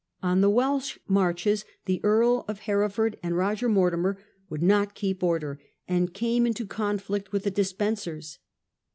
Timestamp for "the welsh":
0.41-0.97